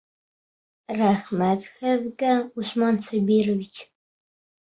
Рәхмәт 1.01 1.67
һеҙгә, 1.81 2.31
Усман 2.63 2.97
Сабирович! 3.09 3.83